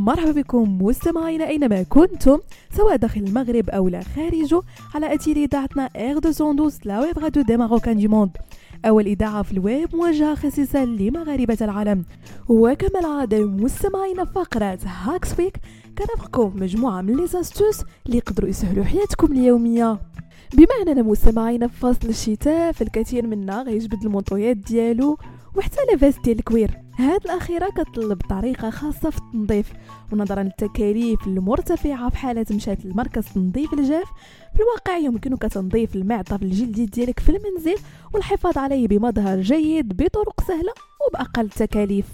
[0.00, 2.38] مرحبا بكم مستمعينا أينما كنتم
[2.76, 4.62] سواء داخل المغرب أولا خارجه
[4.94, 8.30] على أثير إذاعتنا R deux cent douze la web radio des Marocains du monde
[8.84, 12.04] أول إذاعة في الويب موجهه خصيصا لمغاربة العالم.
[12.48, 15.56] وكما العادة مستمعينا فقرة Hacks Week
[15.98, 20.00] كنرافقكم مجموعة من les astuces اللي يقدروا يسهلوا حياتكم اليومية.
[20.54, 25.18] بما أننا مستمعين في فصل الشتاء فالكثير منا غيجبد المونطوات ديالو.
[25.56, 26.70] وحتى la veste ديال ال cuir.
[26.98, 29.72] هاد الأخيرة كتطلب طريقة خاصة في التنظيف
[30.12, 34.08] ونظرا للتكاليف المرتفعة في حالة مشات لمركز تنظيف الجاف.
[34.56, 37.76] في الواقع يمكنك تنظيف المعطف الجلدي ديالك في المنزل
[38.14, 40.72] والحفاظ عليه بمظهر جيد بطرق سهلة
[41.08, 42.06] وبأقل التكاليف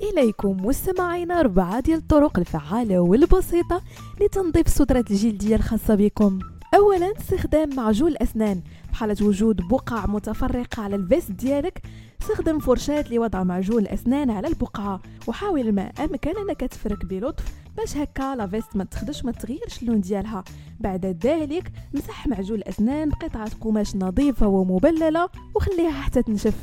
[0.00, 3.82] إليكم مستمعين أربعة ديال الطرق الفعالة والبسيطة
[4.20, 6.38] لتنظيف السترة الجلدية الخاصة بكم.
[6.74, 11.82] اولا استخدام معجون الأسنان في حاله وجود بقع متفرقة على ال veste ديالك.
[12.22, 17.44] استخدم فرشاة لوضع معجون الأسنان على البقعة وحاول ما أمكن أنك تفرك بلطف
[17.76, 20.44] باش هكا la veste ما تخدش ما تغيرش اللون ديالها.
[20.80, 26.54] بعد ذلك مسح معجون الأسنان بقطعة قماش نظيفة ومبللة وخليها حتى تنشف.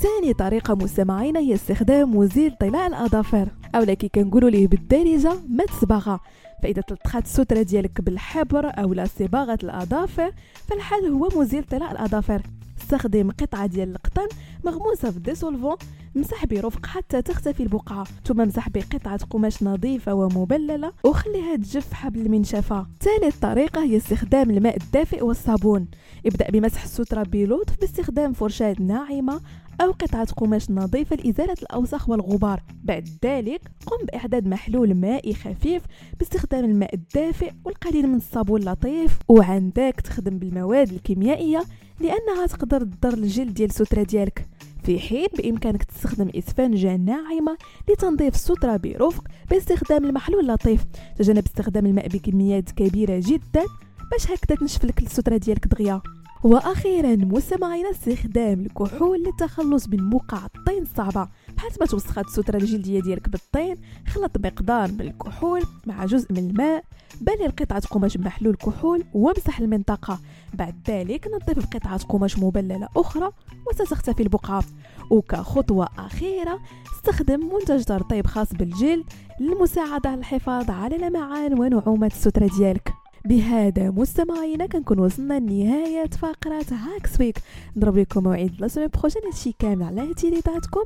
[0.00, 5.73] ثاني طريقة مستمعين هي استخدام مزيل طلاء الأظافر أو اللي كنقولوا ليه بالدارجة ما د
[5.73, 6.20] الصباغة
[6.62, 10.32] فإذا تلطخات السترة ديالك بالحبر أو صباغة الأظافر
[10.68, 12.42] فالحل هو مزيل طلاء الأظافر.
[12.84, 14.28] استخدم قطعة ديال القطن
[14.64, 15.76] مغموسة في ديسولفون
[16.14, 18.06] مسح برفق حتى تختفي البقعة.
[18.24, 22.86] ثم مسح بقطعة قماش نظيفة ومبللة وخليها تجف حبل المنشفة.
[23.00, 25.88] ثالث طريقة هي استخدام الماء الدافئ والصابون.
[26.26, 29.40] ابدأ بمسح السترة بلطف باستخدام فرشاة ناعمة
[29.80, 32.62] أو قطعة قماش نظيفة لإزالة الأوساخ والغبار.
[32.84, 35.82] بعد ذلك قم بإعداد محلول مائي خفيف
[36.18, 39.18] باستخدام الماء الدافئ والقليل من الصابون اللطيف.
[39.28, 41.62] وعندك تخدم بالمواد الكيميائية
[42.00, 44.48] لأنها تقدر تضر الجلد ديال السترة ديالك.
[44.84, 47.56] في حين بإمكانك تستخدم إسفنجة ناعمة
[47.88, 50.84] لتنظيف السترة برفق باستخدام المحلول اللطيف.
[51.18, 53.64] تجنب استخدام الماء بكميات كبيرة جدا
[54.10, 56.00] باش هكذا تنشف لك السترة ديالك دغيا.
[56.44, 61.28] وأخيرا مستمعينا استخدام الكحول للتخلص من بقع الطين الصعبة.
[61.56, 63.76] بحال ما توسخات السترة الجلدية ديالك بالطين
[64.08, 66.84] خلط مقدار من الكحول مع جزء من الماء.
[67.20, 70.20] بلل قطعه قماش بمحلول كحول وامسح المنطقة.
[70.54, 73.30] بعد ذلك نظف بقطعه قماش مبللة أخرى
[73.70, 74.64] وستختفي البقعة.
[75.10, 76.60] وكخطوة أخيرة
[76.96, 79.04] استخدم منتج ترطيب خاص بالجلد
[79.40, 82.93] للمساعدة على الحفاظ على لمعان ونعومة السترة ديالك.
[83.24, 87.38] بهذا مستمعينا كنكون وصلنا لنهاية فقرة هاكس ويك
[87.76, 90.80] نضرب لكم موعد la semaine prochaine هادشي كامل على إذاعتكم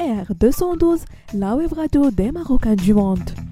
[0.00, 1.04] R 212
[1.34, 3.51] la web radio des Marocains du monde